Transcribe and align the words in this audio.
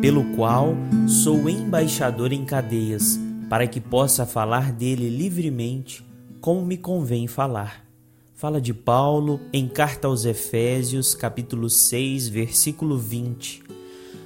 pelo 0.00 0.24
qual 0.36 0.74
sou 1.08 1.48
embaixador 1.48 2.32
em 2.32 2.44
cadeias, 2.44 3.18
para 3.48 3.66
que 3.66 3.80
possa 3.80 4.26
falar 4.26 4.72
dele 4.72 5.08
livremente, 5.08 6.04
como 6.40 6.64
me 6.64 6.76
convém 6.76 7.26
falar. 7.26 7.84
Fala 8.34 8.60
de 8.60 8.74
Paulo 8.74 9.40
em 9.52 9.66
carta 9.66 10.08
aos 10.08 10.24
Efésios, 10.24 11.14
capítulo 11.14 11.70
6, 11.70 12.28
versículo 12.28 12.98
20. 12.98 13.62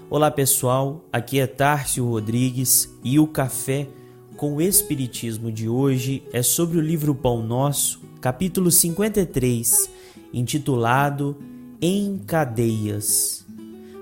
Olá 0.09 0.31
pessoal, 0.31 1.05
aqui 1.13 1.39
é 1.39 1.47
Tárcio 1.47 2.05
Rodrigues 2.05 2.93
e 3.05 3.19
o 3.21 3.27
café 3.27 3.87
com 4.37 4.57
o 4.57 4.61
Espiritismo 4.61 5.53
de 5.53 5.69
hoje 5.69 6.23
é 6.33 6.43
sobre 6.43 6.79
o 6.79 6.81
livro 6.81 7.15
Pão 7.15 7.47
Nosso, 7.47 8.01
capítulo 8.21 8.71
53, 8.71 9.91
intitulado 10.33 11.37
Em 11.81 12.19
Cadeias. 12.19 13.47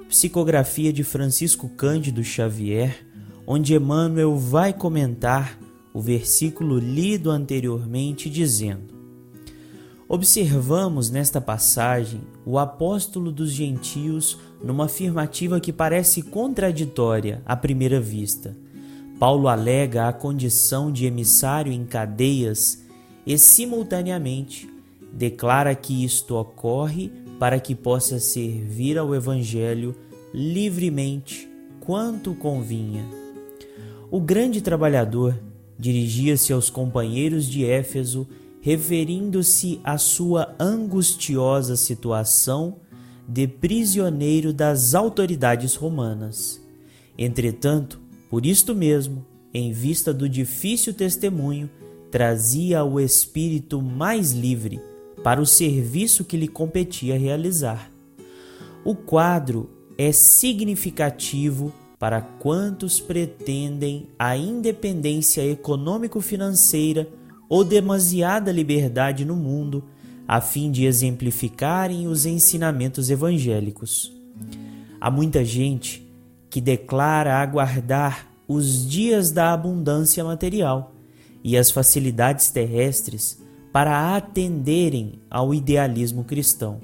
Psicografia 0.08 0.90
de 0.90 1.04
Francisco 1.04 1.68
Cândido 1.68 2.24
Xavier, 2.24 3.06
onde 3.46 3.74
Emmanuel 3.74 4.38
vai 4.38 4.72
comentar 4.72 5.58
o 5.92 6.00
versículo 6.00 6.78
lido 6.78 7.30
anteriormente, 7.30 8.30
dizendo: 8.30 8.94
Observamos 10.08 11.10
nesta 11.10 11.42
passagem 11.42 12.22
o 12.46 12.58
apóstolo 12.58 13.30
dos 13.30 13.50
gentios 13.50 14.38
numa 14.64 14.86
afirmativa 14.86 15.60
que 15.60 15.74
parece 15.74 16.22
contraditória 16.22 17.42
à 17.44 17.54
primeira 17.54 18.00
vista. 18.00 18.56
Paulo 19.18 19.46
alega 19.46 20.08
a 20.08 20.12
condição 20.12 20.90
de 20.90 21.04
emissário 21.04 21.70
em 21.70 21.84
cadeias 21.84 22.82
e, 23.26 23.36
simultaneamente, 23.36 24.66
declara 25.12 25.74
que 25.74 26.02
isto 26.02 26.34
ocorre 26.34 27.12
para 27.38 27.60
que 27.60 27.74
possa 27.74 28.18
servir 28.18 28.98
ao 28.98 29.14
Evangelho 29.14 29.94
livremente 30.34 31.48
quanto 31.80 32.34
convinha. 32.34 33.04
O 34.10 34.20
grande 34.20 34.60
trabalhador 34.60 35.38
dirigia-se 35.78 36.52
aos 36.52 36.68
companheiros 36.68 37.46
de 37.46 37.64
Éfeso, 37.64 38.26
referindo-se 38.60 39.80
à 39.84 39.96
sua 39.96 40.54
angustiosa 40.58 41.76
situação 41.76 42.76
de 43.28 43.46
prisioneiro 43.46 44.52
das 44.52 44.94
autoridades 44.94 45.74
romanas. 45.74 46.60
Entretanto, 47.16 48.00
por 48.28 48.44
isto 48.44 48.74
mesmo, 48.74 49.24
em 49.54 49.72
vista 49.72 50.12
do 50.12 50.28
difícil 50.28 50.92
testemunho, 50.92 51.70
trazia 52.10 52.84
o 52.84 52.98
espírito 52.98 53.80
mais 53.80 54.32
livre 54.32 54.80
para 55.22 55.40
o 55.40 55.46
serviço 55.46 56.24
que 56.24 56.36
lhe 56.36 56.48
competia 56.48 57.18
realizar. 57.18 57.90
O 58.84 58.94
quadro 58.94 59.70
é 59.96 60.12
significativo 60.12 61.72
para 61.98 62.20
quantos 62.20 63.00
pretendem 63.00 64.08
a 64.18 64.36
independência 64.36 65.44
econômico-financeira 65.44 67.08
ou 67.48 67.64
demasiada 67.64 68.52
liberdade 68.52 69.24
no 69.24 69.34
mundo, 69.34 69.84
a 70.26 70.40
fim 70.40 70.70
de 70.70 70.84
exemplificarem 70.84 72.06
os 72.06 72.24
ensinamentos 72.24 73.10
evangélicos. 73.10 74.12
Há 75.00 75.10
muita 75.10 75.44
gente 75.44 76.06
que 76.48 76.60
declara 76.60 77.36
aguardar 77.36 78.28
os 78.46 78.88
dias 78.88 79.30
da 79.30 79.52
abundância 79.52 80.22
material 80.22 80.94
e 81.42 81.56
as 81.56 81.70
facilidades 81.70 82.50
terrestres 82.50 83.42
para 83.72 84.16
atenderem 84.16 85.20
ao 85.30 85.54
idealismo 85.54 86.24
cristão. 86.24 86.80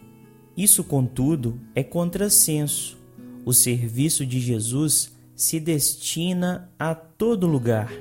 Isso, 0.57 0.85
contudo, 0.85 1.59
é 1.75 1.83
contrassenso. 1.83 2.97
O 3.45 3.53
serviço 3.53 4.25
de 4.25 4.41
Jesus 4.41 5.13
se 5.35 5.59
destina 5.59 6.71
a 6.79 6.95
todo 6.95 7.47
lugar. 7.47 7.93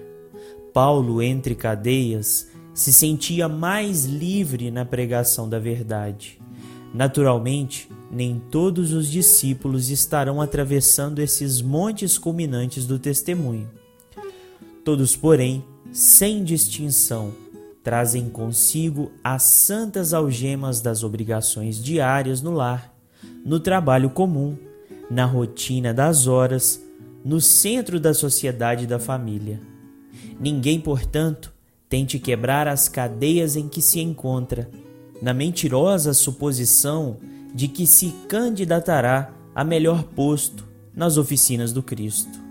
Paulo, 0.74 1.22
entre 1.22 1.56
cadeias, 1.56 2.50
se 2.74 2.92
sentia 2.92 3.48
mais 3.48 4.06
livre 4.06 4.72
na 4.72 4.86
pregação 4.86 5.48
da 5.48 5.60
verdade. 5.60 6.40
Naturalmente, 6.94 7.90
nem 8.12 8.40
todos 8.52 8.94
os 8.94 9.10
discípulos 9.10 9.90
estarão 9.90 10.40
atravessando 10.40 11.20
esses 11.20 11.62
montes 11.62 12.18
culminantes 12.18 12.86
do 12.86 13.00
testemunho. 13.00 13.70
Todos, 14.86 15.16
porém, 15.16 15.64
sem 15.92 16.44
distinção, 16.44 17.34
trazem 17.84 18.30
consigo 18.30 19.12
as 19.22 19.44
santas 19.44 20.14
algemas 20.14 20.80
das 20.80 21.04
obrigações 21.04 21.84
diárias 21.84 22.42
no 22.42 22.52
lar, 22.52 22.94
no 23.46 23.60
trabalho 23.60 24.10
comum, 24.10 24.58
na 25.12 25.26
rotina 25.26 25.94
das 25.94 26.26
horas, 26.26 26.82
no 27.26 27.42
centro 27.42 28.00
da 28.00 28.14
sociedade 28.14 28.86
e 28.86 28.88
da 28.88 28.98
família. 28.98 29.60
Ninguém, 30.40 30.80
portanto, 30.80 31.54
tente 31.90 32.18
quebrar 32.20 32.68
as 32.68 32.88
cadeias 32.88 33.56
em 33.56 33.68
que 33.68 33.82
se 33.82 34.00
encontra, 34.00 34.70
na 35.22 35.34
mentirosa 35.34 36.14
suposição 36.14 37.18
de 37.54 37.68
que 37.68 37.86
se 37.86 38.14
candidatará 38.28 39.32
a 39.54 39.64
melhor 39.64 40.04
posto 40.04 40.68
nas 40.96 41.18
oficinas 41.18 41.72
do 41.72 41.84
Cristo. 41.84 42.42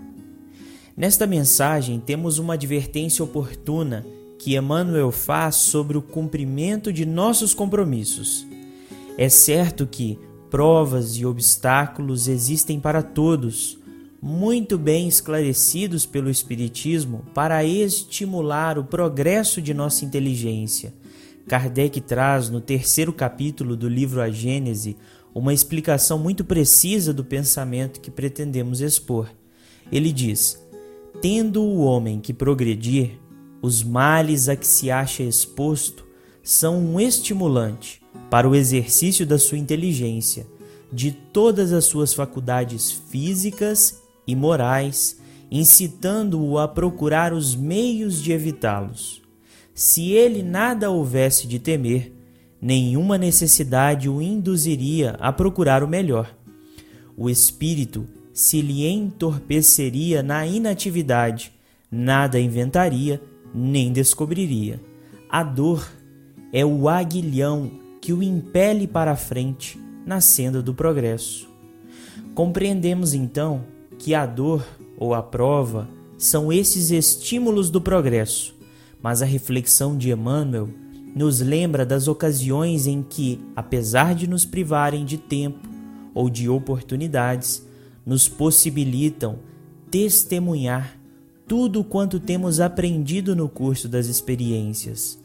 Nesta 0.95 1.25
mensagem 1.25 1.99
temos 1.99 2.37
uma 2.37 2.53
advertência 2.53 3.23
oportuna 3.23 4.05
que 4.43 4.55
Emmanuel 4.55 5.11
faz 5.11 5.55
sobre 5.55 5.97
o 5.97 6.01
cumprimento 6.01 6.91
de 6.91 7.05
nossos 7.05 7.53
compromissos. 7.53 8.45
É 9.17 9.29
certo 9.29 9.87
que 9.87 10.19
provas 10.49 11.15
e 11.15 11.25
obstáculos 11.25 12.27
existem 12.27 12.79
para 12.79 13.01
todos, 13.01 13.79
muito 14.21 14.77
bem 14.77 15.07
esclarecidos 15.07 16.05
pelo 16.05 16.29
Espiritismo 16.29 17.23
para 17.33 17.63
estimular 17.63 18.77
o 18.77 18.83
progresso 18.83 19.61
de 19.61 19.73
nossa 19.73 20.05
inteligência 20.05 20.93
Kardec 21.47 21.99
traz 22.01 22.49
no 22.49 22.61
terceiro 22.61 23.11
capítulo 23.11 23.75
do 23.75 23.89
livro 23.89 24.21
A 24.21 24.29
Gênese 24.29 24.95
uma 25.33 25.53
explicação 25.53 26.17
muito 26.17 26.45
precisa 26.45 27.13
do 27.13 27.23
pensamento 27.23 27.99
que 27.99 28.09
pretendemos 28.09 28.81
expor. 28.81 29.29
Ele 29.91 30.11
diz: 30.13 30.63
Tendo 31.21 31.61
o 31.61 31.79
homem 31.79 32.19
que 32.21 32.33
progredir, 32.33 33.19
os 33.63 33.81
males 33.81 34.49
a 34.49 34.57
que 34.57 34.67
se 34.67 34.91
acha 34.91 35.23
exposto 35.23 36.05
são 36.43 36.77
um 36.77 36.99
estimulante 36.99 38.01
para 38.29 38.47
o 38.47 38.53
exercício 38.53 39.25
da 39.25 39.39
sua 39.39 39.57
inteligência, 39.57 40.45
de 40.91 41.11
todas 41.11 41.71
as 41.71 41.85
suas 41.85 42.13
faculdades 42.13 42.91
físicas 42.91 44.01
e 44.27 44.35
morais, 44.35 45.17
incitando-o 45.49 46.59
a 46.59 46.67
procurar 46.67 47.31
os 47.31 47.55
meios 47.55 48.21
de 48.21 48.33
evitá-los. 48.33 49.21
Se 49.73 50.11
ele 50.11 50.43
nada 50.43 50.91
houvesse 50.91 51.47
de 51.47 51.57
temer, 51.57 52.11
nenhuma 52.61 53.17
necessidade 53.17 54.09
o 54.09 54.21
induziria 54.21 55.15
a 55.21 55.31
procurar 55.31 55.83
o 55.83 55.87
melhor. 55.87 56.35
O 57.15 57.29
espírito 57.29 58.05
se 58.33 58.61
lhe 58.61 58.85
entorpeceria 58.85 60.21
na 60.21 60.45
inatividade, 60.45 61.53
nada 61.89 62.37
inventaria, 62.37 63.21
nem 63.53 63.91
descobriria. 63.91 64.81
A 65.29 65.43
dor 65.43 65.87
é 66.51 66.65
o 66.65 66.87
aguilhão 66.87 67.71
que 68.01 68.13
o 68.13 68.21
impele 68.21 68.87
para 68.87 69.11
a 69.11 69.15
frente 69.15 69.79
na 70.05 70.19
senda 70.21 70.61
do 70.61 70.73
progresso. 70.73 71.47
Compreendemos 72.35 73.13
então 73.13 73.63
que 73.97 74.13
a 74.13 74.25
dor 74.25 74.65
ou 74.97 75.13
a 75.13 75.21
prova 75.21 75.87
são 76.17 76.51
esses 76.51 76.91
estímulos 76.91 77.69
do 77.69 77.81
progresso 77.81 78.53
mas 79.03 79.21
a 79.21 79.25
reflexão 79.25 79.97
de 79.97 80.11
Emmanuel 80.11 80.69
nos 81.13 81.41
lembra 81.41 81.85
das 81.85 82.07
ocasiões 82.07 82.87
em 82.87 83.03
que, 83.03 83.37
apesar 83.53 84.15
de 84.15 84.25
nos 84.25 84.45
privarem 84.45 85.03
de 85.03 85.17
tempo 85.17 85.67
ou 86.13 86.29
de 86.29 86.47
oportunidades, 86.47 87.67
nos 88.05 88.29
possibilitam 88.29 89.39
testemunhar 89.91 90.97
tudo 91.47 91.83
quanto 91.83 92.19
temos 92.19 92.59
aprendido 92.59 93.35
no 93.35 93.49
curso 93.49 93.87
das 93.87 94.07
experiências. 94.07 95.19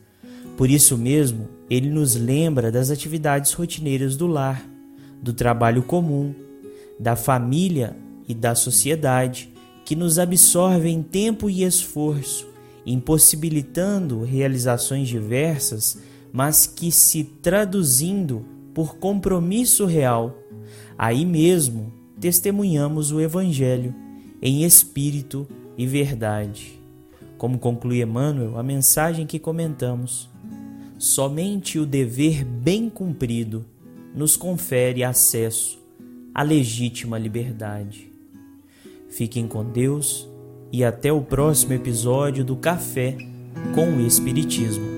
Por 0.56 0.70
isso 0.70 0.98
mesmo, 0.98 1.48
ele 1.70 1.88
nos 1.88 2.16
lembra 2.16 2.72
das 2.72 2.90
atividades 2.90 3.52
rotineiras 3.52 4.16
do 4.16 4.26
lar, 4.26 4.64
do 5.22 5.32
trabalho 5.32 5.82
comum, 5.82 6.34
da 6.98 7.14
família 7.14 7.96
e 8.26 8.34
da 8.34 8.54
sociedade, 8.54 9.50
que 9.84 9.94
nos 9.94 10.18
absorvem 10.18 11.02
tempo 11.02 11.48
e 11.48 11.62
esforço 11.62 12.48
impossibilitando 12.88 14.22
realizações 14.22 15.08
diversas, 15.08 15.98
mas 16.32 16.66
que 16.66 16.90
se 16.90 17.22
traduzindo 17.22 18.44
por 18.72 18.96
compromisso 18.96 19.84
real, 19.84 20.38
aí 20.96 21.24
mesmo 21.24 21.92
testemunhamos 22.18 23.12
o 23.12 23.20
Evangelho 23.20 23.94
em 24.40 24.64
espírito 24.64 25.46
e 25.78 25.86
verdade. 25.86 26.78
Como 27.38 27.58
conclui 27.58 28.02
Emmanuel, 28.02 28.58
a 28.58 28.62
mensagem 28.64 29.24
que 29.24 29.38
comentamos, 29.38 30.28
somente 30.98 31.78
o 31.78 31.86
dever 31.86 32.44
bem 32.44 32.90
cumprido 32.90 33.64
nos 34.12 34.36
confere 34.36 35.04
acesso 35.04 35.78
à 36.34 36.42
legítima 36.42 37.16
liberdade. 37.16 38.12
Fiquem 39.08 39.46
com 39.46 39.64
Deus 39.64 40.28
e 40.72 40.84
até 40.84 41.12
o 41.12 41.22
próximo 41.22 41.72
episódio 41.72 42.44
do 42.44 42.56
Café 42.56 43.16
com 43.74 43.86
o 43.96 44.00
Espiritismo. 44.00 44.97